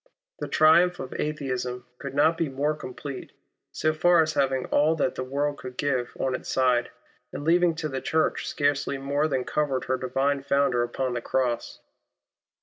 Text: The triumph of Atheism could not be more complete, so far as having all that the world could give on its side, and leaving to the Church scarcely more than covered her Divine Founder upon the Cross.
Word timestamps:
The 0.39 0.47
triumph 0.47 0.99
of 0.99 1.13
Atheism 1.19 1.85
could 1.99 2.15
not 2.15 2.35
be 2.35 2.49
more 2.49 2.73
complete, 2.75 3.33
so 3.71 3.93
far 3.93 4.23
as 4.23 4.33
having 4.33 4.65
all 4.65 4.95
that 4.95 5.13
the 5.13 5.23
world 5.23 5.59
could 5.59 5.77
give 5.77 6.17
on 6.19 6.33
its 6.33 6.49
side, 6.49 6.89
and 7.31 7.43
leaving 7.43 7.75
to 7.75 7.87
the 7.87 8.01
Church 8.01 8.47
scarcely 8.47 8.97
more 8.97 9.27
than 9.27 9.43
covered 9.43 9.83
her 9.83 9.99
Divine 9.99 10.41
Founder 10.41 10.81
upon 10.81 11.13
the 11.13 11.21
Cross. 11.21 11.81